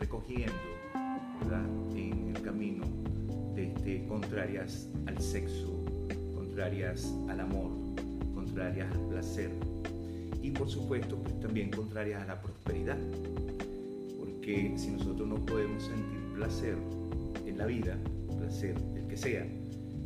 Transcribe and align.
recogiendo 0.00 0.54
en 1.94 2.34
el 2.34 2.42
camino 2.42 2.84
este, 3.56 4.06
contrarias 4.06 4.88
al 5.06 5.20
sexo, 5.20 5.84
contrarias 6.34 7.14
al 7.28 7.40
amor, 7.40 7.70
contrarias 8.34 8.90
al 8.92 9.00
placer 9.08 9.50
y 10.42 10.50
por 10.50 10.68
supuesto 10.68 11.16
pues, 11.16 11.38
también 11.40 11.70
contrarias 11.70 12.22
a 12.22 12.26
la 12.26 12.40
prosperidad. 12.40 12.98
Porque 14.18 14.74
si 14.76 14.90
nosotros 14.90 15.28
no 15.28 15.36
podemos 15.36 15.82
sentir 15.84 16.20
placer 16.34 16.76
en 17.46 17.58
la 17.58 17.66
vida, 17.66 17.98
placer 18.38 18.74
el 18.96 19.06
que 19.06 19.16
sea, 19.16 19.46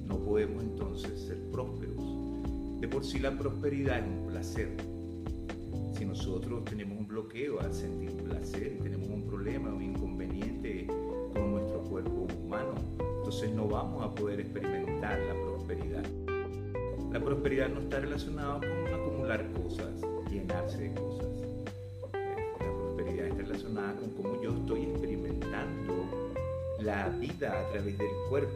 no 0.06 0.18
podemos 0.18 0.62
entonces 0.62 1.20
ser 1.20 1.38
prósperos. 1.50 2.80
De 2.80 2.88
por 2.88 3.04
sí 3.04 3.18
la 3.20 3.36
prosperidad 3.36 4.00
es 4.00 4.04
un 4.06 4.26
placer. 4.26 4.93
Nosotros 6.14 6.64
tenemos 6.66 6.96
un 6.96 7.08
bloqueo 7.08 7.58
al 7.58 7.74
sentir 7.74 8.12
placer, 8.22 8.78
tenemos 8.80 9.08
un 9.08 9.26
problema, 9.26 9.74
un 9.74 9.82
inconveniente 9.82 10.86
con 10.86 11.50
nuestro 11.50 11.80
cuerpo 11.82 12.28
humano, 12.40 12.76
entonces 13.16 13.50
no 13.50 13.66
vamos 13.66 14.00
a 14.04 14.14
poder 14.14 14.38
experimentar 14.38 15.18
la 15.18 15.34
prosperidad. 15.34 16.04
La 17.10 17.18
prosperidad 17.18 17.68
no 17.68 17.80
está 17.80 17.98
relacionada 17.98 18.60
con 18.60 18.94
acumular 18.94 19.44
cosas, 19.54 19.90
llenarse 20.30 20.88
de 20.88 20.94
cosas. 20.94 21.26
La 22.12 22.72
prosperidad 22.72 23.26
está 23.26 23.42
relacionada 23.42 23.96
con 23.96 24.10
cómo 24.10 24.40
yo 24.40 24.54
estoy 24.54 24.82
experimentando 24.82 25.94
la 26.78 27.08
vida 27.08 27.60
a 27.60 27.72
través 27.72 27.98
del 27.98 28.08
cuerpo. 28.28 28.54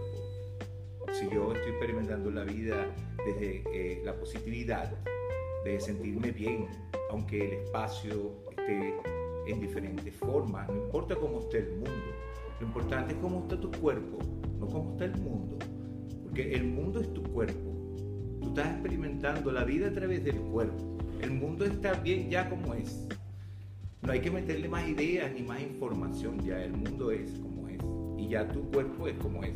Si 1.10 1.28
yo 1.28 1.52
estoy 1.52 1.72
experimentando 1.72 2.30
la 2.30 2.44
vida 2.44 2.86
desde 3.26 3.64
eh, 3.72 4.00
la 4.04 4.14
positividad, 4.14 4.96
de 5.64 5.80
sentirme 5.80 6.30
bien, 6.30 6.68
aunque 7.10 7.46
el 7.46 7.52
espacio 7.64 8.32
esté 8.50 8.94
en 9.46 9.60
diferentes 9.60 10.14
formas, 10.14 10.68
no 10.68 10.76
importa 10.76 11.16
cómo 11.16 11.40
esté 11.40 11.58
el 11.58 11.70
mundo, 11.72 11.90
lo 12.60 12.66
importante 12.66 13.14
es 13.14 13.18
cómo 13.20 13.40
está 13.40 13.60
tu 13.60 13.70
cuerpo, 13.72 14.18
no 14.58 14.66
cómo 14.66 14.92
está 14.92 15.06
el 15.06 15.16
mundo, 15.20 15.58
porque 16.24 16.52
el 16.52 16.64
mundo 16.64 17.00
es 17.00 17.12
tu 17.14 17.22
cuerpo, 17.22 17.70
tú 18.40 18.48
estás 18.48 18.72
experimentando 18.72 19.50
la 19.52 19.64
vida 19.64 19.88
a 19.88 19.92
través 19.92 20.24
del 20.24 20.36
cuerpo, 20.36 20.98
el 21.22 21.30
mundo 21.30 21.64
está 21.64 21.94
bien 21.94 22.28
ya 22.28 22.48
como 22.48 22.74
es, 22.74 23.08
no 24.02 24.12
hay 24.12 24.20
que 24.20 24.30
meterle 24.30 24.68
más 24.68 24.86
ideas 24.88 25.32
ni 25.32 25.42
más 25.42 25.60
información, 25.60 26.38
ya 26.40 26.62
el 26.62 26.72
mundo 26.72 27.10
es 27.10 27.30
como 27.38 27.68
es, 27.68 27.78
y 28.16 28.28
ya 28.28 28.46
tu 28.48 28.62
cuerpo 28.70 29.08
es 29.08 29.16
como 29.18 29.42
es. 29.44 29.54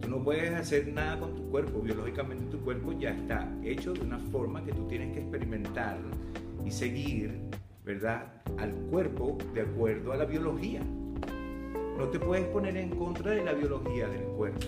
Tú 0.00 0.08
no 0.08 0.22
puedes 0.22 0.52
hacer 0.52 0.88
nada 0.88 1.20
con 1.20 1.34
tu 1.34 1.50
cuerpo, 1.50 1.80
biológicamente 1.80 2.44
tu 2.46 2.60
cuerpo 2.60 2.92
ya 2.92 3.10
está 3.10 3.48
hecho 3.62 3.92
de 3.92 4.00
una 4.00 4.18
forma 4.18 4.64
que 4.64 4.72
tú 4.72 4.86
tienes 4.88 5.12
que 5.12 5.20
experimentar 5.20 5.98
y 6.64 6.70
seguir, 6.70 7.40
¿verdad? 7.84 8.32
Al 8.58 8.72
cuerpo 8.90 9.38
de 9.54 9.62
acuerdo 9.62 10.12
a 10.12 10.16
la 10.16 10.24
biología. 10.24 10.80
No 11.98 12.08
te 12.08 12.18
puedes 12.18 12.46
poner 12.46 12.76
en 12.76 12.90
contra 12.90 13.32
de 13.32 13.44
la 13.44 13.52
biología 13.52 14.08
del 14.08 14.22
cuerpo. 14.22 14.66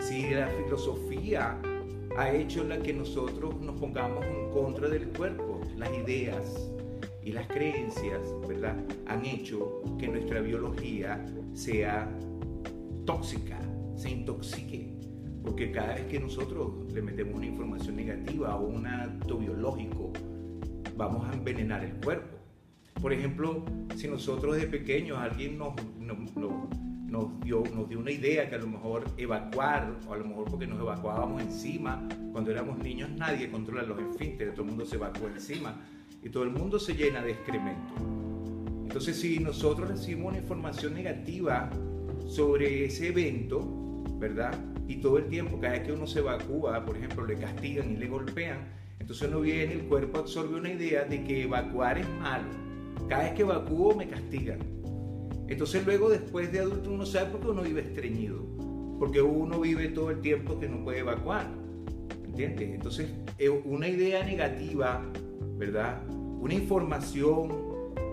Si 0.00 0.30
la 0.30 0.48
filosofía 0.48 1.56
ha 2.16 2.30
hecho 2.32 2.64
la 2.64 2.78
que 2.78 2.92
nosotros 2.92 3.60
nos 3.60 3.78
pongamos 3.78 4.24
en 4.24 4.50
contra 4.50 4.88
del 4.88 5.08
cuerpo, 5.10 5.60
las 5.76 5.90
ideas 5.96 6.72
y 7.22 7.32
las 7.32 7.46
creencias, 7.46 8.20
¿verdad? 8.48 8.76
Han 9.06 9.24
hecho 9.24 9.82
que 9.98 10.08
nuestra 10.08 10.40
biología 10.40 11.24
sea 11.54 12.10
tóxica, 13.04 13.60
se 14.00 14.10
intoxique. 14.10 14.94
Porque 15.42 15.70
cada 15.70 15.94
vez 15.94 16.06
que 16.06 16.18
nosotros 16.18 16.92
le 16.92 17.02
metemos 17.02 17.34
una 17.36 17.46
información 17.46 17.96
negativa 17.96 18.56
o 18.56 18.66
un 18.66 18.86
acto 18.86 19.38
biológico, 19.38 20.12
vamos 20.96 21.28
a 21.28 21.32
envenenar 21.34 21.84
el 21.84 21.92
cuerpo. 22.04 22.38
Por 23.00 23.12
ejemplo, 23.12 23.64
si 23.96 24.08
nosotros 24.08 24.56
de 24.56 24.66
pequeños 24.66 25.18
alguien 25.18 25.56
nos, 25.56 25.74
nos, 25.98 27.40
dio, 27.40 27.62
nos 27.74 27.88
dio 27.88 27.98
una 27.98 28.10
idea 28.10 28.48
que 28.48 28.56
a 28.56 28.58
lo 28.58 28.66
mejor 28.66 29.04
evacuar, 29.16 29.98
o 30.06 30.12
a 30.12 30.16
lo 30.16 30.24
mejor 30.24 30.50
porque 30.50 30.66
nos 30.66 30.78
evacuábamos 30.80 31.42
encima, 31.42 32.06
cuando 32.32 32.50
éramos 32.50 32.78
niños 32.78 33.10
nadie 33.10 33.50
controla 33.50 33.82
los 33.82 33.98
esfínteres, 33.98 34.54
todo 34.54 34.64
el 34.64 34.70
mundo 34.70 34.84
se 34.84 34.96
evacúa 34.96 35.30
encima 35.30 35.80
y 36.22 36.28
todo 36.28 36.44
el 36.44 36.50
mundo 36.50 36.78
se 36.78 36.94
llena 36.94 37.22
de 37.22 37.32
excremento. 37.32 37.94
Entonces, 38.82 39.18
si 39.18 39.38
nosotros 39.38 39.88
recibimos 39.88 40.32
una 40.32 40.38
información 40.38 40.94
negativa 40.94 41.70
sobre 42.26 42.84
ese 42.84 43.08
evento, 43.08 43.89
¿verdad? 44.20 44.52
Y 44.86 44.96
todo 44.96 45.18
el 45.18 45.26
tiempo, 45.26 45.58
cada 45.58 45.72
vez 45.72 45.82
que 45.82 45.92
uno 45.92 46.06
se 46.06 46.20
evacúa, 46.20 46.84
por 46.84 46.96
ejemplo, 46.96 47.26
le 47.26 47.36
castigan 47.36 47.90
y 47.90 47.96
le 47.96 48.06
golpean, 48.06 48.58
entonces 48.98 49.28
uno 49.28 49.40
viene, 49.40 49.72
el 49.72 49.82
cuerpo 49.84 50.18
absorbe 50.18 50.56
una 50.56 50.70
idea 50.70 51.04
de 51.04 51.24
que 51.24 51.44
evacuar 51.44 51.98
es 51.98 52.08
malo. 52.20 52.44
Cada 53.08 53.24
vez 53.24 53.32
que 53.32 53.42
evacúo 53.42 53.96
me 53.96 54.06
castigan. 54.06 54.60
Entonces 55.48 55.84
luego 55.84 56.10
después 56.10 56.52
de 56.52 56.60
adulto 56.60 56.92
uno 56.92 57.04
sabe 57.04 57.30
por 57.30 57.40
qué 57.40 57.48
uno 57.48 57.62
vive 57.62 57.80
estreñido. 57.80 58.38
Porque 59.00 59.22
uno 59.22 59.58
vive 59.58 59.88
todo 59.88 60.10
el 60.10 60.20
tiempo 60.20 60.60
que 60.60 60.68
no 60.68 60.84
puede 60.84 60.98
evacuar. 60.98 61.48
¿Entiendes? 62.24 62.74
Entonces 62.74 63.10
una 63.64 63.88
idea 63.88 64.22
negativa, 64.22 65.02
¿verdad? 65.56 66.06
Una 66.08 66.54
información 66.54 67.50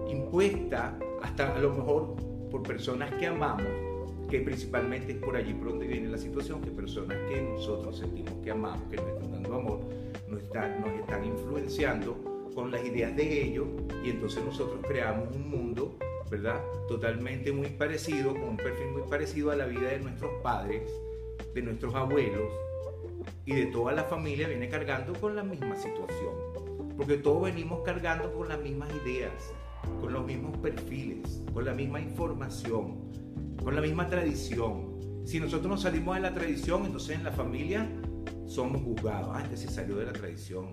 impuesta 0.09 0.97
hasta 1.22 1.53
a 1.53 1.59
lo 1.59 1.75
mejor 1.75 2.16
por 2.50 2.63
personas 2.63 3.13
que 3.16 3.28
amamos, 3.28 3.68
que 4.29 4.41
principalmente 4.41 5.13
es 5.13 5.17
por 5.19 5.35
allí 5.35 5.53
por 5.53 5.69
donde 5.69 5.88
viene 5.88 6.09
la 6.09 6.17
situación, 6.17 6.61
que 6.61 6.71
personas 6.71 7.17
que 7.29 7.41
nosotros 7.41 7.97
sentimos 7.97 8.33
que 8.43 8.51
amamos, 8.51 8.88
que 8.89 8.97
nos 8.97 9.07
están 9.07 9.31
dando 9.31 9.55
amor, 9.55 9.79
nos 10.27 10.41
están, 10.41 10.81
nos 10.81 10.91
están 10.99 11.25
influenciando 11.25 12.17
con 12.53 12.71
las 12.71 12.83
ideas 12.83 13.15
de 13.15 13.43
ellos 13.43 13.67
y 14.03 14.09
entonces 14.09 14.43
nosotros 14.43 14.79
creamos 14.88 15.33
un 15.35 15.49
mundo, 15.49 15.95
¿verdad? 16.29 16.61
Totalmente 16.88 17.51
muy 17.51 17.67
parecido, 17.67 18.33
con 18.33 18.49
un 18.49 18.57
perfil 18.57 18.88
muy 18.88 19.03
parecido 19.03 19.51
a 19.51 19.55
la 19.55 19.65
vida 19.65 19.89
de 19.89 19.99
nuestros 19.99 20.31
padres, 20.41 20.91
de 21.53 21.61
nuestros 21.61 21.95
abuelos 21.95 22.51
y 23.45 23.53
de 23.55 23.67
toda 23.67 23.94
la 23.94 24.03
familia 24.03 24.47
viene 24.47 24.67
cargando 24.69 25.13
con 25.13 25.35
la 25.35 25.44
misma 25.44 25.75
situación. 25.75 26.33
Porque 26.97 27.17
todos 27.17 27.44
venimos 27.44 27.81
cargando 27.85 28.33
con 28.33 28.49
las 28.49 28.59
mismas 28.59 28.89
ideas, 29.05 29.53
con 30.01 30.11
los 30.11 30.25
mismos 30.25 30.57
perfiles, 30.57 31.44
con 31.53 31.63
la 31.63 31.73
misma 31.73 32.01
información, 32.01 33.07
con 33.63 33.75
la 33.75 33.81
misma 33.81 34.07
tradición. 34.07 34.97
Si 35.25 35.40
nosotros 35.40 35.69
nos 35.69 35.81
salimos 35.81 36.16
de 36.16 36.22
la 36.22 36.34
tradición, 36.34 36.85
entonces 36.85 37.18
en 37.18 37.23
la 37.23 37.31
familia 37.31 37.90
somos 38.45 38.81
juzgados. 38.81 39.29
Ah, 39.34 39.41
este 39.44 39.57
se 39.57 39.69
salió 39.69 39.97
de 39.97 40.06
la 40.06 40.13
tradición, 40.13 40.68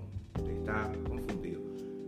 está 0.49 0.93
confundido. 1.09 1.61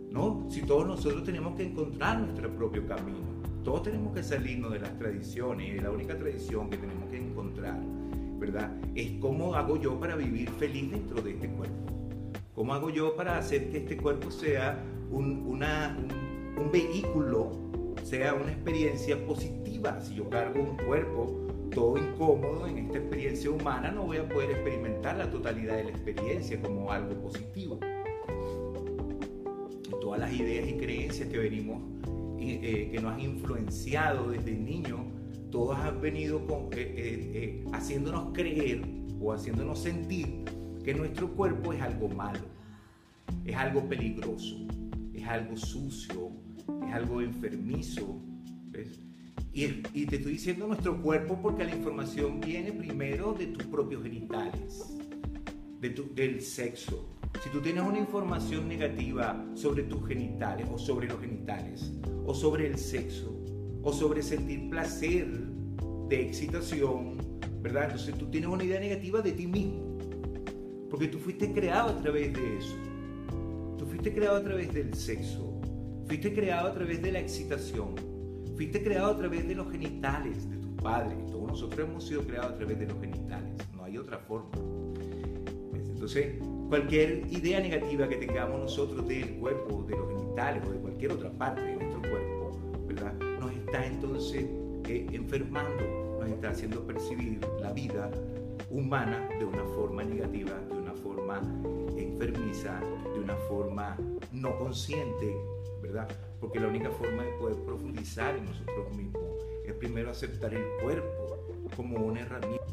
No, 0.09 0.47
si 0.49 0.61
todos 0.61 0.87
nosotros 0.87 1.23
tenemos 1.23 1.55
que 1.55 1.63
encontrar 1.63 2.19
nuestro 2.19 2.49
propio 2.55 2.87
camino. 2.87 3.37
Todos 3.63 3.83
tenemos 3.83 4.13
que 4.13 4.23
salirnos 4.23 4.71
de 4.71 4.79
las 4.79 4.97
tradiciones 4.97 5.75
y 5.75 5.79
la 5.79 5.91
única 5.91 6.17
tradición 6.17 6.69
que 6.69 6.77
tenemos 6.77 7.09
que 7.09 7.17
encontrar, 7.17 7.77
¿verdad? 8.39 8.71
Es 8.95 9.19
cómo 9.19 9.55
hago 9.55 9.75
yo 9.75 9.99
para 9.99 10.15
vivir 10.15 10.49
feliz 10.51 10.89
dentro 10.89 11.21
de 11.21 11.31
este 11.31 11.49
cuerpo. 11.49 11.75
¿Cómo 12.55 12.73
hago 12.73 12.89
yo 12.89 13.15
para 13.17 13.37
hacer 13.37 13.69
que 13.69 13.79
este 13.79 13.97
cuerpo 13.97 14.31
sea 14.31 14.81
un 15.11 15.59
vehículo, 16.71 17.66
sea 18.07 18.33
una 18.33 18.51
experiencia 18.51 19.17
positiva? 19.25 19.99
Si 19.99 20.15
yo 20.15 20.29
cargo 20.29 20.61
un 20.61 20.77
cuerpo 20.77 21.47
todo 21.73 21.97
incómodo 21.97 22.65
en 22.65 22.77
esta 22.77 22.99
experiencia 22.99 23.51
humana, 23.51 23.91
no 23.91 24.03
voy 24.03 24.17
a 24.17 24.29
poder 24.29 24.51
experimentar 24.51 25.17
la 25.17 25.29
totalidad 25.29 25.75
de 25.75 25.83
la 25.85 25.89
experiencia 25.89 26.61
como 26.61 26.89
algo 26.91 27.13
positivo. 27.21 27.79
Todas 29.99 30.21
las 30.21 30.31
ideas 30.31 30.67
y 30.69 30.77
creencias 30.77 31.27
que 31.27 31.37
venimos, 31.37 31.81
eh, 32.39 32.89
que 32.91 32.99
nos 33.01 33.13
han 33.13 33.19
influenciado 33.19 34.29
desde 34.29 34.53
niño, 34.53 35.11
todas 35.51 35.79
han 35.79 35.99
venido 35.99 36.45
con, 36.47 36.65
eh, 36.71 36.77
eh, 36.77 37.31
eh, 37.33 37.65
haciéndonos 37.73 38.33
creer 38.33 38.81
o 39.19 39.33
haciéndonos 39.33 39.79
sentir 39.79 40.45
que 40.83 40.93
nuestro 40.93 41.29
cuerpo 41.33 41.73
es 41.73 41.81
algo 41.81 42.07
malo, 42.07 42.45
es 43.43 43.55
algo 43.55 43.87
peligroso, 43.87 44.55
es 45.13 45.25
algo 45.25 45.57
sucio, 45.57 46.31
es 46.87 46.93
algo 46.93 47.21
enfermizo. 47.21 48.21
¿ves? 48.69 48.99
Y, 49.53 49.65
y, 49.93 50.05
te 50.05 50.17
estoy 50.17 50.33
diciendo 50.33 50.67
nuestro 50.67 51.01
cuerpo 51.01 51.39
porque 51.41 51.63
la 51.63 51.75
información 51.75 52.39
viene 52.39 52.71
primero 52.71 53.33
de 53.33 53.47
tus 53.47 53.63
propios 53.63 54.03
genitales, 54.03 54.95
de 55.79 55.89
tu, 55.89 56.13
del 56.13 56.41
sexo. 56.41 57.17
Si 57.43 57.49
tú 57.49 57.61
tienes 57.61 57.83
una 57.83 57.99
información 57.99 58.67
negativa 58.67 59.45
sobre 59.55 59.83
tus 59.83 60.07
genitales 60.07 60.67
o 60.71 60.77
sobre 60.77 61.07
los 61.07 61.19
genitales 61.19 61.91
o 62.25 62.33
sobre 62.33 62.67
el 62.67 62.77
sexo 62.77 63.35
o 63.83 63.93
sobre 63.93 64.21
sentir 64.21 64.69
placer 64.69 65.27
de 66.09 66.21
excitación, 66.21 67.17
¿verdad? 67.61 67.85
Entonces 67.85 68.17
tú 68.17 68.29
tienes 68.29 68.49
una 68.49 68.63
idea 68.63 68.79
negativa 68.79 69.21
de 69.21 69.31
ti 69.31 69.47
mismo. 69.47 69.97
Porque 70.89 71.07
tú 71.07 71.19
fuiste 71.19 71.51
creado 71.53 71.89
a 71.89 72.01
través 72.01 72.33
de 72.33 72.57
eso. 72.57 72.75
Tú 73.77 73.85
fuiste 73.85 74.13
creado 74.13 74.37
a 74.37 74.43
través 74.43 74.73
del 74.73 74.93
sexo. 74.93 75.56
Fuiste 76.07 76.33
creado 76.33 76.69
a 76.69 76.73
través 76.73 77.01
de 77.01 77.11
la 77.11 77.19
excitación. 77.19 77.95
Fuiste 78.55 78.81
creado 78.81 79.11
a 79.11 79.17
través 79.17 79.45
de 79.45 79.55
los 79.55 79.69
genitales 79.69 80.49
de 80.49 80.55
tus 80.55 80.81
padres. 80.81 81.17
Todos 81.27 81.47
nosotros 81.47 81.87
hemos 81.87 82.07
sido 82.07 82.21
creados 82.21 82.53
a 82.53 82.55
través 82.55 82.79
de 82.79 82.87
los 82.87 82.97
genitales. 83.01 83.53
No 83.75 83.83
hay 83.83 83.97
otra 83.97 84.17
forma. 84.17 84.49
Entonces, 85.73 86.35
cualquier 86.69 87.27
idea 87.29 87.59
negativa 87.59 88.07
que 88.07 88.15
tengamos 88.15 88.61
nosotros 88.61 89.05
del 89.05 89.35
cuerpo, 89.35 89.83
de 89.83 89.97
los 89.97 90.07
genitales 90.07 90.63
o 90.65 90.71
de 90.71 90.77
cualquier 90.79 91.11
otra 91.11 91.29
parte 91.31 91.61
de 91.61 91.75
nuestro 91.75 91.99
cuerpo, 91.99 92.57
¿verdad? 92.87 93.13
Nos 93.41 93.51
está 93.51 93.85
entonces 93.85 94.45
eh, 94.87 95.07
enfermando, 95.11 96.17
nos 96.21 96.29
está 96.29 96.51
haciendo 96.51 96.87
percibir 96.87 97.41
la 97.59 97.73
vida 97.73 98.09
humana 98.71 99.27
de 99.37 99.43
una 99.43 99.63
forma 99.75 100.05
negativa, 100.05 100.57
de 100.69 100.73
una 100.73 100.93
forma 100.93 101.41
enfermiza, 101.97 102.79
de 103.13 103.19
una 103.19 103.35
forma 103.49 103.97
no 104.31 104.57
consciente, 104.57 105.35
Porque 106.39 106.59
la 106.59 106.67
única 106.67 106.91
forma 106.91 107.23
de 107.23 107.31
poder 107.39 107.57
profundizar 107.63 108.35
en 108.35 108.45
nosotros 108.45 108.95
mismos 108.95 109.23
es 109.65 109.73
primero 109.73 110.11
aceptar 110.11 110.53
el 110.53 110.63
cuerpo 110.83 111.37
como 111.75 111.97
una 111.97 112.21
herramienta. 112.21 112.65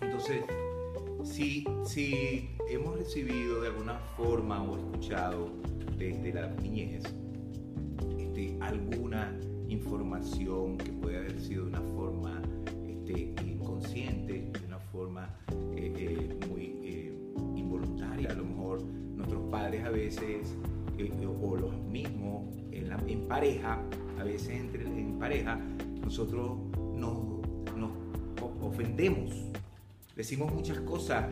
Entonces, 0.00 0.44
si, 1.24 1.64
si 1.84 2.56
hemos 2.68 2.98
recibido 2.98 3.60
de 3.60 3.68
alguna 3.68 3.98
forma 4.16 4.62
o 4.62 4.76
escuchado 4.76 5.50
desde 5.96 6.32
la 6.32 6.48
niñez 6.48 7.04
este, 8.18 8.56
alguna 8.60 9.38
información 9.68 10.78
que 10.78 10.90
puede 10.92 11.18
haber 11.18 11.40
sido 11.40 11.64
de 11.64 11.70
una 11.70 11.80
forma 11.80 12.42
este, 12.86 13.34
inconsciente, 13.44 14.50
de 14.52 14.66
una 14.66 14.78
forma 14.78 15.28
eh, 15.76 15.92
eh, 15.96 16.48
muy 16.48 16.78
eh, 16.82 17.14
involuntaria, 17.56 18.30
a 18.30 18.34
lo 18.34 18.44
mejor 18.44 18.82
nuestros 18.82 19.42
padres 19.50 19.84
a 19.84 19.90
veces, 19.90 20.56
o 21.42 21.56
los 21.56 21.76
mismos 21.84 22.44
en, 22.70 22.88
la, 22.88 22.98
en 23.06 23.26
pareja, 23.26 23.80
a 24.18 24.24
veces 24.24 24.50
entre, 24.50 24.84
en 24.84 25.18
pareja, 25.18 25.58
nosotros 26.02 26.58
nos, 26.94 27.40
nos 27.76 27.90
ofendemos, 28.60 29.30
decimos 30.16 30.52
muchas 30.52 30.78
cosas 30.80 31.26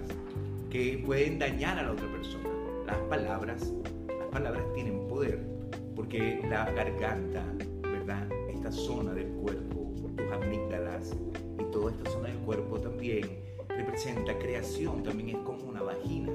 que 0.71 1.03
pueden 1.05 1.39
dañar 1.39 1.79
a 1.79 1.83
la 1.83 1.93
otra 1.93 2.11
persona. 2.11 2.49
Las 2.87 2.99
palabras, 3.09 3.73
las 4.07 4.29
palabras 4.29 4.65
tienen 4.75 5.07
poder 5.09 5.51
porque 5.95 6.41
la 6.49 6.71
garganta, 6.71 7.45
¿verdad? 7.83 8.27
Esta 8.49 8.73
zona 8.73 9.13
del 9.13 9.29
cuerpo, 9.29 9.93
tus 10.17 10.33
amígdalas 10.33 11.15
y 11.59 11.71
toda 11.71 11.93
esta 11.93 12.11
zona 12.11 12.29
del 12.29 12.39
cuerpo 12.39 12.79
también 12.79 13.29
representa 13.69 14.39
creación, 14.39 15.03
también 15.03 15.31
es 15.31 15.37
como 15.45 15.65
una 15.65 15.83
vagina. 15.83 16.33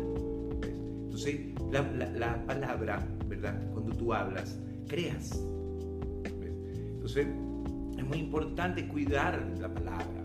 Entonces, 1.16 1.40
la, 1.72 1.82
la, 2.12 2.46
palabra, 2.46 3.08
Cuando 3.74 3.96
tú 3.96 4.14
hablas, 4.14 4.60
creas. 4.88 5.42
Entonces, 6.94 7.28
es 7.98 8.06
muy 8.06 8.18
importante 8.18 8.88
cuidar 8.88 9.46
la 9.60 9.74
palabra. 9.74 10.24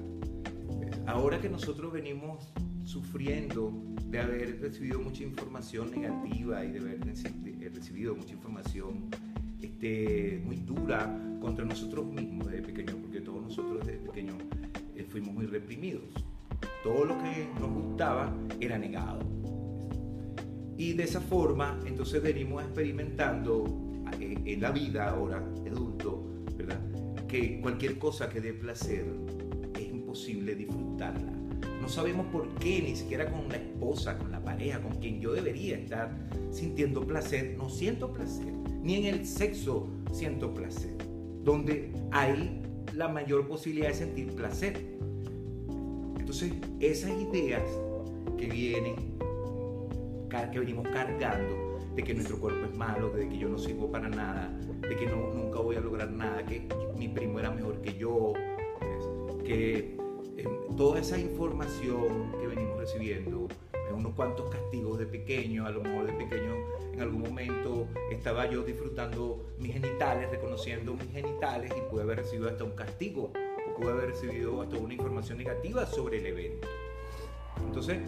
Ahora 1.06 1.40
que 1.40 1.48
nosotros 1.48 1.92
venimos 1.92 2.52
sufriendo 2.84 3.72
de 4.06 4.20
haber 4.20 4.60
recibido 4.60 5.00
mucha 5.00 5.22
información 5.22 5.90
negativa 5.90 6.64
y 6.64 6.72
de 6.72 6.78
haber 6.78 7.74
recibido 7.74 8.14
mucha 8.14 8.32
información 8.32 9.08
este, 9.62 10.42
muy 10.44 10.56
dura 10.56 11.16
contra 11.40 11.64
nosotros 11.64 12.06
mismos 12.06 12.46
desde 12.46 12.62
pequeños, 12.62 12.96
porque 12.96 13.20
todos 13.20 13.42
nosotros 13.42 13.86
desde 13.86 13.98
pequeños 13.98 14.36
eh, 14.96 15.04
fuimos 15.04 15.34
muy 15.34 15.46
reprimidos. 15.46 16.04
Todo 16.82 17.04
lo 17.04 17.18
que 17.18 17.48
nos 17.60 17.70
gustaba 17.70 18.34
era 18.58 18.78
negado. 18.78 19.39
Y 20.80 20.94
de 20.94 21.04
esa 21.04 21.20
forma, 21.20 21.78
entonces 21.84 22.22
venimos 22.22 22.62
experimentando 22.62 23.64
eh, 24.18 24.34
en 24.46 24.60
la 24.62 24.70
vida 24.70 25.10
ahora, 25.10 25.44
adulto, 25.70 26.24
¿verdad? 26.56 26.80
Que 27.28 27.60
cualquier 27.60 27.98
cosa 27.98 28.30
que 28.30 28.40
dé 28.40 28.54
placer 28.54 29.04
es 29.74 29.88
imposible 29.90 30.54
disfrutarla 30.54 31.40
no 31.80 31.88
sabemos 31.88 32.26
por 32.26 32.48
qué, 32.56 32.82
ni 32.82 32.94
siquiera 32.94 33.30
con 33.30 33.48
la 33.48 33.56
esposa, 33.56 34.18
con 34.18 34.30
la 34.30 34.42
pareja, 34.42 34.80
con 34.80 34.92
quien 34.96 35.20
yo 35.20 35.32
debería 35.32 35.78
estar 35.78 36.14
sintiendo 36.50 37.06
placer, 37.06 37.54
no 37.56 37.70
siento 37.70 38.12
placer. 38.12 38.52
Ni 38.82 38.96
en 38.96 39.06
el 39.06 39.26
sexo 39.26 39.88
siento 40.12 40.52
placer. 40.52 40.96
Donde 41.42 41.92
hay 42.12 42.62
la 42.94 43.08
mayor 43.08 43.48
posibilidad 43.48 43.88
de 43.88 43.94
sentir 43.94 44.28
placer. 44.34 44.98
Entonces, 46.18 46.52
esas 46.80 47.10
ideas 47.10 47.62
que 48.36 48.46
vienen, 48.46 48.94
que 50.30 50.58
venimos 50.60 50.88
cargando, 50.88 51.78
de 51.94 52.02
que 52.02 52.14
nuestro 52.14 52.38
cuerpo 52.38 52.64
es 52.64 52.76
malo, 52.76 53.10
de 53.10 53.28
que 53.28 53.36
yo 53.36 53.48
no 53.48 53.58
sirvo 53.58 53.90
para 53.90 54.08
nada, 54.08 54.50
de 54.80 54.96
que 54.96 55.06
no, 55.06 55.34
nunca 55.34 55.60
voy 55.60 55.76
a 55.76 55.80
lograr 55.80 56.10
nada, 56.10 56.44
que 56.44 56.66
mi 56.96 57.08
primo 57.08 57.40
era 57.40 57.50
mejor 57.50 57.80
que 57.80 57.94
yo, 57.94 58.32
que 59.44 59.96
toda 60.76 61.00
esa 61.00 61.18
información 61.18 62.32
que 62.40 62.46
venimos 62.46 62.78
recibiendo, 62.78 63.48
unos 63.92 64.14
cuantos 64.14 64.48
castigos 64.48 64.98
de 64.98 65.06
pequeño, 65.06 65.66
a 65.66 65.70
lo 65.70 65.82
mejor 65.82 66.06
de 66.06 66.12
pequeño 66.12 66.54
en 66.92 67.00
algún 67.00 67.22
momento 67.22 67.88
estaba 68.10 68.48
yo 68.48 68.62
disfrutando 68.62 69.52
mis 69.58 69.72
genitales, 69.72 70.30
reconociendo 70.30 70.94
mis 70.94 71.10
genitales 71.10 71.72
y 71.76 71.90
pude 71.90 72.02
haber 72.02 72.18
recibido 72.18 72.48
hasta 72.48 72.64
un 72.64 72.72
castigo 72.72 73.32
o 73.68 73.80
pude 73.80 73.90
haber 73.90 74.10
recibido 74.10 74.62
hasta 74.62 74.78
una 74.78 74.94
información 74.94 75.38
negativa 75.38 75.84
sobre 75.86 76.18
el 76.18 76.26
evento. 76.26 76.68
Entonces, 77.66 77.98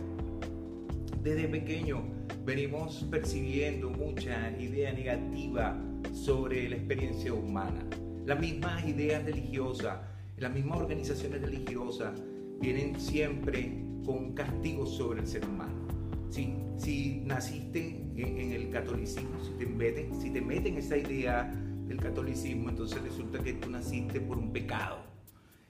desde 1.22 1.48
pequeño 1.48 2.02
venimos 2.44 3.06
percibiendo 3.10 3.90
mucha 3.90 4.50
idea 4.58 4.92
negativa 4.92 5.80
sobre 6.12 6.68
la 6.68 6.76
experiencia 6.76 7.32
humana. 7.32 7.84
Las 8.26 8.40
mismas 8.40 8.84
ideas 8.86 9.24
religiosas, 9.24 9.98
las 10.38 10.52
mismas 10.52 10.78
organizaciones 10.78 11.40
religiosas 11.40 12.20
vienen 12.60 12.98
siempre 13.00 13.84
con 14.04 14.16
un 14.16 14.32
castigo 14.34 14.84
sobre 14.84 15.20
el 15.20 15.26
ser 15.28 15.44
humano. 15.44 15.86
Si, 16.28 16.54
si 16.76 17.22
naciste 17.24 18.00
en, 18.16 18.52
el 18.52 18.70
catolicismo, 18.70 19.42
si 19.44 19.52
te, 19.52 19.66
meten, 19.66 20.20
si 20.20 20.30
te 20.30 20.40
meten 20.40 20.76
esa 20.78 20.96
idea 20.96 21.44
del 21.86 21.98
catolicismo, 21.98 22.70
entonces 22.70 23.00
resulta 23.02 23.38
que 23.38 23.52
tú 23.54 23.70
naciste 23.70 24.20
por 24.20 24.38
un 24.38 24.52
pecado. 24.52 24.98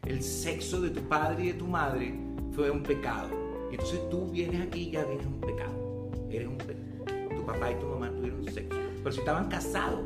El 0.06 0.22
sexo 0.22 0.80
de 0.80 0.90
tu 0.90 1.02
padre 1.02 1.44
y 1.44 1.46
de 1.48 1.54
tu 1.54 1.66
madre 1.66 2.14
fue 2.52 2.70
un 2.70 2.82
pecado. 2.82 3.41
Entonces 3.72 4.08
tú 4.10 4.28
vienes 4.30 4.60
aquí 4.60 4.88
y 4.88 4.90
ya 4.92 5.04
vienes 5.04 5.26
un 5.26 5.40
pecado. 5.40 6.10
Eres 6.30 6.48
un 6.48 6.58
pecado. 6.58 7.36
Tu 7.36 7.46
papá 7.46 7.70
y 7.72 7.74
tu 7.76 7.86
mamá 7.86 8.10
tuvieron 8.14 8.44
sexo. 8.44 8.78
Pero 8.98 9.12
si 9.12 9.18
estaban 9.18 9.48
casados, 9.48 10.00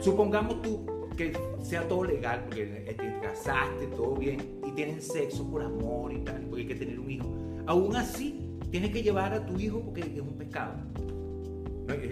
supongamos 0.00 0.62
tú 0.62 0.86
que 1.16 1.32
sea 1.62 1.86
todo 1.86 2.04
legal, 2.04 2.44
porque 2.44 2.66
te 2.66 3.20
casaste, 3.20 3.86
todo 3.88 4.16
bien, 4.16 4.40
y 4.66 4.72
tienen 4.72 5.00
sexo 5.00 5.48
por 5.48 5.62
amor 5.62 6.12
y 6.12 6.18
tal, 6.18 6.42
porque 6.42 6.62
hay 6.62 6.68
que 6.68 6.74
tener 6.74 6.98
un 6.98 7.10
hijo. 7.10 7.32
Aún 7.66 7.94
así, 7.96 8.58
tienes 8.70 8.90
que 8.90 9.02
llevar 9.02 9.32
a 9.32 9.46
tu 9.46 9.58
hijo 9.58 9.80
porque 9.80 10.00
es 10.00 10.20
un 10.20 10.36
pescado. 10.36 10.74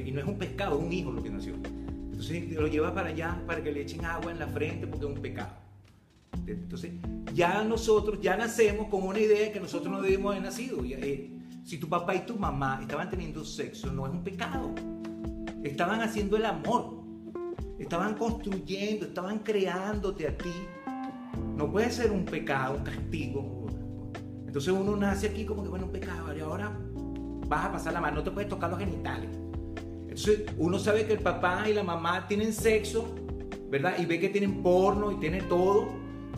Y 0.06 0.12
no 0.12 0.20
es 0.20 0.26
un 0.26 0.38
pescado, 0.38 0.78
es 0.78 0.84
un 0.84 0.92
hijo 0.92 1.12
lo 1.12 1.22
que 1.22 1.30
nació. 1.30 1.54
Entonces 1.54 2.50
lo 2.52 2.66
llevas 2.66 2.92
para 2.92 3.08
allá 3.08 3.42
para 3.46 3.62
que 3.62 3.72
le 3.72 3.82
echen 3.82 4.04
agua 4.04 4.30
en 4.30 4.38
la 4.38 4.46
frente 4.46 4.86
porque 4.86 5.06
es 5.06 5.12
un 5.12 5.20
pecado. 5.20 5.61
Entonces, 6.54 6.92
ya 7.34 7.64
nosotros, 7.64 8.18
ya 8.20 8.36
nacemos 8.36 8.88
con 8.88 9.02
una 9.04 9.18
idea 9.18 9.40
de 9.40 9.52
que 9.52 9.60
nosotros 9.60 9.92
no 9.92 10.00
debemos 10.02 10.32
haber 10.32 10.42
nacido. 10.42 10.78
Eh, 10.84 11.32
si 11.64 11.78
tu 11.78 11.88
papá 11.88 12.14
y 12.14 12.26
tu 12.26 12.36
mamá 12.36 12.78
estaban 12.80 13.08
teniendo 13.08 13.44
sexo, 13.44 13.92
no 13.92 14.06
es 14.06 14.12
un 14.12 14.22
pecado. 14.22 14.74
Estaban 15.62 16.00
haciendo 16.00 16.36
el 16.36 16.44
amor. 16.44 17.02
Estaban 17.78 18.14
construyendo, 18.14 19.06
estaban 19.06 19.40
creándote 19.40 20.28
a 20.28 20.36
ti. 20.36 20.52
No 21.56 21.70
puede 21.70 21.90
ser 21.90 22.10
un 22.10 22.24
pecado, 22.24 22.76
un 22.76 22.84
castigo. 22.84 23.66
Entonces 24.46 24.72
uno 24.72 24.96
nace 24.96 25.28
aquí 25.28 25.44
como 25.44 25.62
que, 25.62 25.68
bueno, 25.68 25.86
un 25.86 25.92
pecado, 25.92 26.36
y 26.36 26.40
ahora 26.40 26.78
vas 27.48 27.64
a 27.66 27.72
pasar 27.72 27.92
la 27.92 28.00
mano, 28.00 28.16
no 28.16 28.22
te 28.22 28.30
puedes 28.30 28.48
tocar 28.48 28.70
los 28.70 28.78
genitales. 28.78 29.30
Entonces 30.02 30.44
uno 30.58 30.78
sabe 30.78 31.06
que 31.06 31.14
el 31.14 31.20
papá 31.20 31.68
y 31.68 31.72
la 31.72 31.82
mamá 31.82 32.28
tienen 32.28 32.52
sexo, 32.52 33.14
¿verdad? 33.70 33.94
Y 33.98 34.04
ve 34.04 34.20
que 34.20 34.28
tienen 34.28 34.62
porno 34.62 35.10
y 35.10 35.16
tiene 35.16 35.40
todo, 35.42 35.88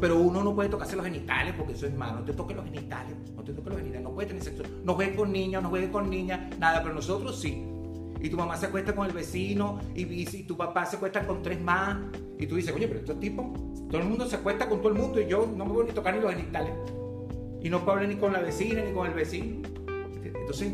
pero 0.00 0.18
uno 0.18 0.42
no 0.42 0.54
puede 0.54 0.68
tocarse 0.68 0.96
los 0.96 1.04
genitales 1.04 1.54
porque 1.56 1.74
eso 1.74 1.86
es 1.86 1.94
malo. 1.94 2.20
No 2.20 2.24
te 2.24 2.32
toques 2.32 2.56
los 2.56 2.64
genitales, 2.64 3.14
no 3.34 3.42
te 3.42 3.52
toques 3.52 3.68
los 3.68 3.78
genitales, 3.78 4.04
no 4.04 4.14
puedes 4.14 4.28
tener 4.28 4.42
sexo. 4.42 4.62
No 4.84 4.94
juegues 4.94 5.16
con 5.16 5.32
niños, 5.32 5.62
no 5.62 5.70
juegues 5.70 5.90
con 5.90 6.10
niñas, 6.10 6.58
nada, 6.58 6.82
pero 6.82 6.94
nosotros 6.94 7.40
sí 7.40 7.64
y 8.24 8.30
tu 8.30 8.38
mamá 8.38 8.56
se 8.56 8.66
acuesta 8.66 8.94
con 8.94 9.06
el 9.06 9.12
vecino 9.12 9.80
y, 9.94 10.24
tu 10.44 10.56
papá 10.56 10.86
se 10.86 10.96
acuesta 10.96 11.26
con 11.26 11.42
tres 11.42 11.60
más 11.60 11.98
y 12.38 12.46
tú 12.46 12.56
dices, 12.56 12.74
oye, 12.74 12.88
pero 12.88 13.00
estos 13.00 13.20
tipos, 13.20 13.44
todo 13.90 14.00
el 14.00 14.08
mundo 14.08 14.26
se 14.26 14.36
acuesta 14.36 14.66
con 14.66 14.78
todo 14.78 14.88
el 14.88 14.98
mundo 14.98 15.20
y 15.20 15.26
yo 15.26 15.46
no 15.54 15.66
me 15.66 15.72
voy 15.72 15.86
ni 15.86 15.92
tocar 15.92 16.14
ni 16.14 16.22
los 16.22 16.32
genitales 16.32 16.72
y 17.60 17.68
no 17.68 17.80
puedo 17.80 17.92
hablar 17.92 18.08
ni 18.08 18.16
con 18.16 18.32
la 18.32 18.40
vecina 18.40 18.82
ni 18.82 18.92
con 18.92 19.06
el 19.06 19.12
vecino. 19.12 19.68
Entonces, 20.24 20.72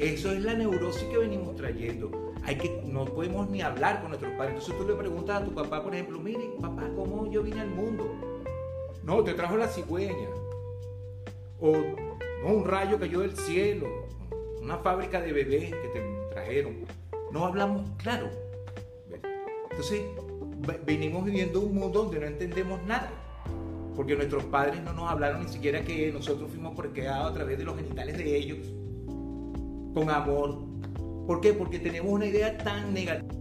eso 0.00 0.32
es 0.32 0.42
la 0.42 0.54
neurosis 0.54 1.04
que 1.04 1.16
venimos 1.16 1.54
trayendo. 1.54 2.10
Hay 2.42 2.56
que, 2.56 2.82
no 2.88 3.04
podemos 3.04 3.48
ni 3.50 3.62
hablar 3.62 4.00
con 4.00 4.10
nuestros 4.10 4.32
padres. 4.32 4.54
Entonces 4.54 4.76
tú 4.76 4.88
le 4.88 4.94
preguntas 4.94 5.42
a 5.42 5.44
tu 5.44 5.54
papá, 5.54 5.80
por 5.82 5.94
ejemplo, 5.94 6.18
mire, 6.18 6.50
papá, 6.60 6.90
¿cómo 6.96 7.30
yo 7.30 7.44
vine 7.44 7.60
al 7.60 7.70
mundo? 7.70 8.33
No, 9.04 9.22
te 9.22 9.34
trajo 9.34 9.56
la 9.56 9.68
cigüeña. 9.68 10.28
O 11.60 11.72
un 12.46 12.64
rayo 12.64 12.98
cayó 12.98 13.20
del 13.20 13.36
cielo. 13.36 13.86
Una 14.62 14.78
fábrica 14.78 15.20
de 15.20 15.32
bebés 15.32 15.74
que 15.74 15.88
te 15.88 16.00
trajeron. 16.32 16.86
No 17.30 17.44
hablamos 17.44 17.90
claro. 17.98 18.30
Entonces, 19.70 20.02
venimos 20.86 21.24
viviendo 21.24 21.60
un 21.60 21.74
mundo 21.74 22.04
donde 22.04 22.20
no 22.20 22.26
entendemos 22.26 22.82
nada. 22.84 23.10
Porque 23.94 24.16
nuestros 24.16 24.44
padres 24.44 24.82
no 24.82 24.94
nos 24.94 25.10
hablaron 25.10 25.44
ni 25.44 25.48
siquiera 25.48 25.84
que 25.84 26.10
nosotros 26.10 26.50
fuimos 26.50 26.74
creados 26.92 27.30
a 27.30 27.34
través 27.34 27.58
de 27.58 27.64
los 27.64 27.76
genitales 27.76 28.16
de 28.16 28.36
ellos. 28.36 28.58
Con 29.92 30.08
amor. 30.08 30.60
¿Por 31.26 31.40
qué? 31.42 31.52
Porque 31.52 31.78
tenemos 31.78 32.10
una 32.10 32.26
idea 32.26 32.56
tan 32.56 32.94
negativa. 32.94 33.34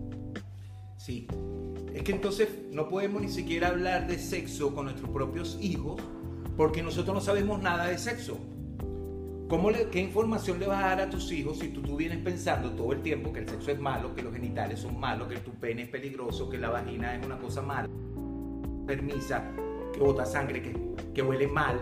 Sí. 0.98 1.28
Es 1.94 2.04
que 2.04 2.12
entonces 2.12 2.50
no 2.72 2.90
podemos 2.90 3.22
ni 3.22 3.30
siquiera 3.30 3.68
hablar 3.68 4.08
de 4.08 4.18
sexo 4.18 4.74
con 4.74 4.86
nuestros 4.86 5.10
propios 5.12 5.58
hijos 5.62 6.02
porque 6.58 6.82
nosotros 6.82 7.16
no 7.16 7.22
sabemos 7.22 7.62
nada 7.62 7.88
de 7.88 7.98
sexo. 7.98 8.38
¿Cómo 9.48 9.70
¿Qué 9.92 10.00
información 10.00 10.60
le 10.60 10.66
vas 10.66 10.84
a 10.84 10.88
dar 10.88 11.02
a 11.02 11.10
tus 11.10 11.32
hijos 11.32 11.60
si 11.60 11.68
tú, 11.68 11.84
tú 11.84 11.96
vienes 11.96 12.18
pensando 12.20 12.72
todo 12.72 12.94
el 12.94 13.02
tiempo 13.02 13.32
que 13.32 13.42
el 13.42 13.50
sexo 13.50 13.72
es 13.72 13.80
malo, 13.80 14.16
que 14.16 14.24
los 14.24 14.34
genitales 14.34 14.80
son 14.80 15.00
malos, 15.00 15.28
que 15.28 15.38
tu 15.38 15.52
pene 15.52 15.84
es 15.84 15.90
peligroso, 15.90 16.50
que 16.50 16.58
la 16.58 16.70
vagina 16.70 17.16
es 17.16 17.24
una 17.24 17.38
cosa 17.38 17.62
mala, 17.62 17.88
permisa, 18.88 19.52
que 19.94 20.00
bota 20.00 20.26
sangre, 20.26 20.64
que, 20.64 20.76
que 21.14 21.22
huele 21.22 21.48
mal, 21.48 21.80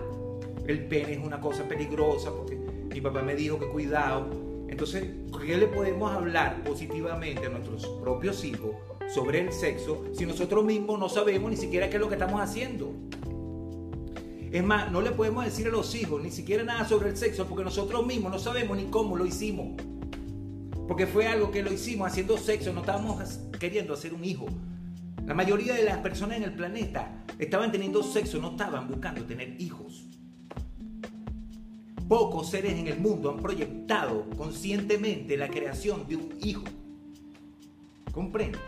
el 0.67 0.85
pene 0.87 1.13
es 1.13 1.19
una 1.23 1.39
cosa 1.39 1.63
peligrosa 1.63 2.31
porque 2.35 2.57
mi 2.93 2.99
papá 2.99 3.21
me 3.21 3.35
dijo 3.35 3.57
que 3.57 3.67
cuidado. 3.67 4.29
Entonces, 4.67 5.05
¿qué 5.39 5.57
le 5.57 5.67
podemos 5.67 6.11
hablar 6.11 6.63
positivamente 6.63 7.45
a 7.45 7.49
nuestros 7.49 7.85
propios 8.01 8.43
hijos 8.43 8.75
sobre 9.13 9.41
el 9.41 9.51
sexo 9.51 10.05
si 10.13 10.25
nosotros 10.25 10.63
mismos 10.63 10.97
no 10.97 11.09
sabemos 11.09 11.51
ni 11.51 11.57
siquiera 11.57 11.89
qué 11.89 11.97
es 11.97 12.01
lo 12.01 12.07
que 12.07 12.15
estamos 12.15 12.39
haciendo? 12.41 12.93
Es 14.51 14.63
más, 14.63 14.91
no 14.91 15.01
le 15.01 15.11
podemos 15.11 15.45
decir 15.45 15.67
a 15.67 15.69
los 15.69 15.95
hijos 15.95 16.21
ni 16.21 16.31
siquiera 16.31 16.63
nada 16.63 16.87
sobre 16.87 17.09
el 17.09 17.17
sexo 17.17 17.45
porque 17.47 17.63
nosotros 17.63 18.05
mismos 18.05 18.31
no 18.31 18.39
sabemos 18.39 18.77
ni 18.77 18.85
cómo 18.85 19.15
lo 19.15 19.25
hicimos. 19.25 19.81
Porque 20.87 21.07
fue 21.07 21.27
algo 21.27 21.51
que 21.51 21.63
lo 21.63 21.71
hicimos 21.71 22.07
haciendo 22.09 22.37
sexo, 22.37 22.73
no 22.73 22.81
estábamos 22.81 23.39
queriendo 23.59 23.93
hacer 23.93 24.13
un 24.13 24.25
hijo. 24.25 24.47
La 25.25 25.33
mayoría 25.33 25.73
de 25.73 25.83
las 25.83 25.99
personas 25.99 26.37
en 26.37 26.43
el 26.43 26.53
planeta 26.53 27.23
estaban 27.39 27.71
teniendo 27.71 28.03
sexo, 28.03 28.39
no 28.39 28.51
estaban 28.51 28.89
buscando 28.89 29.23
tener 29.23 29.55
hijos. 29.61 30.05
Pocos 32.09 32.49
seres 32.49 32.73
en 32.73 32.87
el 32.87 32.99
mundo 32.99 33.29
han 33.29 33.37
proyectado 33.37 34.29
conscientemente 34.37 35.37
la 35.37 35.47
creación 35.47 36.05
de 36.09 36.17
un 36.17 36.29
hijo. 36.41 36.65
¿Comprende? 38.11 38.59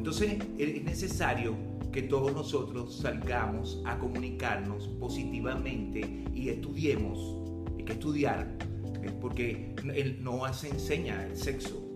Entonces 0.00 0.38
es 0.56 0.82
necesario 0.82 1.54
que 1.92 2.00
todos 2.00 2.32
nosotros 2.32 2.96
salgamos 3.02 3.82
a 3.84 3.98
comunicarnos 3.98 4.88
positivamente 4.98 6.24
y 6.32 6.48
estudiemos. 6.48 7.36
Hay 7.76 7.84
que 7.84 7.92
estudiar, 7.92 8.56
porque 9.20 9.74
no 10.22 10.50
se 10.54 10.70
enseña 10.70 11.26
el 11.26 11.36
sexo. 11.36 11.86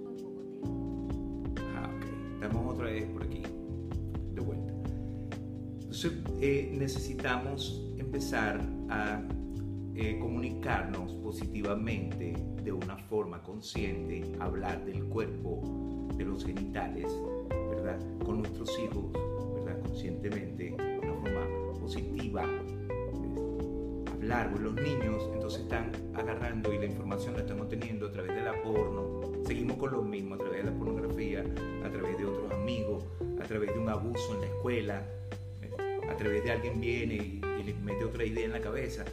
Ah, 1.75 1.91
ok. 1.97 2.43
Estamos 2.43 2.75
otra 2.75 2.91
vez 2.91 3.07
por 3.07 3.23
aquí, 3.23 3.41
de 4.35 4.41
vuelta. 4.43 4.75
Entonces 5.81 6.13
eh, 6.43 6.75
necesitamos 6.79 7.91
empezar 7.97 8.61
a 8.91 9.23
eh, 9.95 10.19
comunicarnos 10.21 11.15
positivamente 11.15 12.37
de 12.63 12.71
una 12.71 12.99
forma 12.99 13.43
consciente, 13.43 14.31
hablar 14.41 14.85
del 14.85 15.05
cuerpo, 15.05 16.07
de 16.19 16.25
los 16.27 16.45
genitales, 16.45 17.07
¿verdad? 17.85 18.01
Con 18.25 18.39
nuestros 18.39 18.79
hijos, 18.79 19.05
conscientemente, 19.83 20.75
de 20.77 20.99
una 21.01 21.15
forma 21.15 21.81
positiva, 21.81 22.45
hablar, 24.13 24.51
con 24.53 24.65
los 24.65 24.75
niños 24.75 25.29
entonces 25.35 25.61
están 25.63 25.93
agarrando 26.15 26.73
y 26.73 26.79
la 26.79 26.87
información 26.87 27.35
la 27.35 27.41
estamos 27.41 27.69
teniendo 27.69 28.07
a 28.07 28.13
través 28.13 28.35
de 28.35 28.43
la 28.43 28.63
porno, 28.63 29.21
seguimos 29.47 29.77
con 29.77 29.93
lo 29.93 30.03
mismo 30.03 30.37
a 30.37 30.39
través 30.39 30.65
de 30.65 30.71
la 30.71 30.77
pornografía, 30.77 31.45
a 31.85 31.91
través 31.91 32.17
de 32.17 32.25
otros 32.25 32.51
amigos, 32.53 33.05
a 33.41 33.45
través 33.45 33.75
de 33.75 33.79
un 33.79 33.89
abuso 33.89 34.35
en 34.35 34.41
la 34.41 34.47
escuela, 34.47 35.03
a 36.09 36.17
través 36.17 36.43
de 36.45 36.53
alguien 36.53 36.81
viene 36.81 37.15
y, 37.15 37.41
les 37.65 37.81
mete 37.81 38.05
otra 38.05 38.25
idea 38.27 38.45
en 38.45 38.53
la 38.53 38.61
cabeza. 38.61 39.07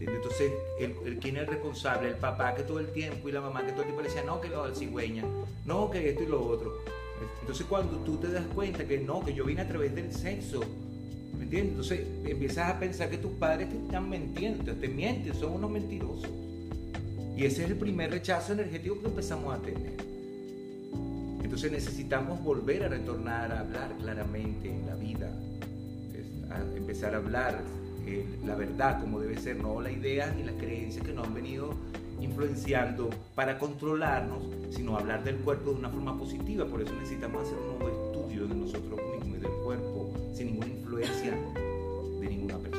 Entonces, 0.00 0.52
el, 0.80 1.18
¿quién 1.20 1.36
es 1.36 1.42
el 1.42 1.46
responsable? 1.46 2.08
El 2.08 2.16
papá 2.16 2.56
que 2.56 2.64
todo 2.64 2.80
el 2.80 2.88
tiempo 2.88 3.28
y 3.28 3.32
la 3.32 3.40
mamá 3.40 3.64
que 3.64 3.70
todo 3.70 3.82
el 3.82 3.86
tiempo 3.86 4.02
le 4.02 4.08
decía, 4.08 4.24
no, 4.24 4.40
que 4.40 4.48
lo 4.48 4.64
del 4.64 4.74
cigüeña, 4.74 5.24
no, 5.64 5.88
que 5.90 6.10
esto 6.10 6.24
y 6.24 6.26
lo 6.26 6.44
otro. 6.44 6.72
Entonces 7.40 7.66
cuando 7.66 7.98
tú 7.98 8.16
te 8.16 8.30
das 8.30 8.44
cuenta 8.54 8.86
que 8.86 8.98
no, 8.98 9.24
que 9.24 9.34
yo 9.34 9.44
vine 9.44 9.62
a 9.62 9.68
través 9.68 9.94
del 9.94 10.12
sexo, 10.12 10.60
¿me 11.36 11.44
entiendes? 11.44 11.72
Entonces 11.72 12.00
empiezas 12.24 12.74
a 12.74 12.78
pensar 12.78 13.10
que 13.10 13.18
tus 13.18 13.32
padres 13.32 13.70
te 13.70 13.76
están 13.76 14.08
mintiendo, 14.08 14.72
te 14.72 14.88
mienten, 14.88 15.34
son 15.34 15.52
unos 15.52 15.70
mentirosos. 15.70 16.30
Y 17.36 17.44
ese 17.44 17.64
es 17.64 17.70
el 17.70 17.76
primer 17.76 18.10
rechazo 18.10 18.52
energético 18.52 19.00
que 19.00 19.06
empezamos 19.06 19.54
a 19.54 19.60
tener. 19.60 19.94
Entonces 21.42 21.70
necesitamos 21.70 22.42
volver 22.42 22.84
a 22.84 22.88
retornar 22.88 23.52
a 23.52 23.60
hablar 23.60 23.96
claramente 23.98 24.70
en 24.70 24.86
la 24.86 24.94
vida, 24.94 25.30
a 26.50 26.76
empezar 26.76 27.14
a 27.14 27.18
hablar 27.18 27.62
eh, 28.06 28.26
la 28.44 28.54
verdad 28.54 29.00
como 29.00 29.18
debe 29.20 29.38
ser, 29.38 29.56
no 29.56 29.80
la 29.80 29.90
idea 29.90 30.32
ni 30.36 30.42
las 30.42 30.54
creencias 30.56 31.04
que 31.04 31.12
nos 31.12 31.26
han 31.26 31.34
venido 31.34 31.74
influenciando 32.20 33.10
para 33.34 33.58
controlarnos, 33.58 34.44
sino 34.70 34.96
hablar 34.96 35.24
del 35.24 35.36
cuerpo 35.36 35.70
de 35.70 35.76
una 35.76 35.88
forma 35.88 36.16
positiva. 36.18 36.66
Por 36.66 36.82
eso 36.82 36.92
necesitamos 36.94 37.42
hacer 37.42 37.58
un 37.58 37.78
nuevo 37.78 37.88
estudio 37.88 38.46
de 38.46 38.54
nosotros 38.54 39.00
mismos 39.18 39.38
y 39.38 39.40
del 39.40 39.52
cuerpo 39.64 40.12
sin 40.34 40.46
ninguna 40.46 40.66
influencia 40.68 41.32
de 42.20 42.28
ninguna 42.28 42.58
persona. 42.58 42.73